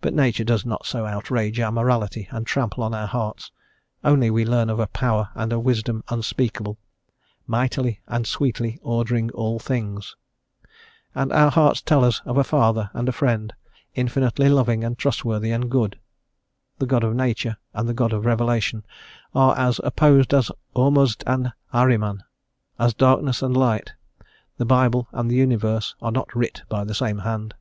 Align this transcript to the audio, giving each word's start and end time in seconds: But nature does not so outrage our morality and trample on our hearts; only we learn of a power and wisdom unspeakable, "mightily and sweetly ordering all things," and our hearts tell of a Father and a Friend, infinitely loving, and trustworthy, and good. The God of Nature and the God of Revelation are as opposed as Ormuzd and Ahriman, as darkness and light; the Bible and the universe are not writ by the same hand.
But 0.00 0.14
nature 0.14 0.44
does 0.44 0.64
not 0.64 0.86
so 0.86 1.04
outrage 1.06 1.58
our 1.58 1.72
morality 1.72 2.28
and 2.30 2.46
trample 2.46 2.84
on 2.84 2.94
our 2.94 3.08
hearts; 3.08 3.50
only 4.04 4.30
we 4.30 4.44
learn 4.44 4.70
of 4.70 4.78
a 4.78 4.86
power 4.86 5.30
and 5.34 5.52
wisdom 5.64 6.04
unspeakable, 6.08 6.78
"mightily 7.48 8.00
and 8.06 8.28
sweetly 8.28 8.78
ordering 8.80 9.28
all 9.32 9.58
things," 9.58 10.14
and 11.16 11.32
our 11.32 11.50
hearts 11.50 11.82
tell 11.82 12.04
of 12.04 12.22
a 12.36 12.44
Father 12.44 12.92
and 12.94 13.08
a 13.08 13.12
Friend, 13.12 13.52
infinitely 13.96 14.48
loving, 14.48 14.84
and 14.84 14.98
trustworthy, 14.98 15.50
and 15.50 15.68
good. 15.68 15.98
The 16.78 16.86
God 16.86 17.02
of 17.02 17.16
Nature 17.16 17.56
and 17.74 17.88
the 17.88 17.92
God 17.92 18.12
of 18.12 18.24
Revelation 18.26 18.86
are 19.34 19.58
as 19.58 19.80
opposed 19.82 20.32
as 20.32 20.52
Ormuzd 20.76 21.24
and 21.26 21.52
Ahriman, 21.74 22.22
as 22.78 22.94
darkness 22.94 23.42
and 23.42 23.56
light; 23.56 23.94
the 24.58 24.64
Bible 24.64 25.08
and 25.10 25.28
the 25.28 25.34
universe 25.34 25.96
are 26.00 26.12
not 26.12 26.32
writ 26.36 26.62
by 26.68 26.84
the 26.84 26.94
same 26.94 27.18
hand. 27.18 27.54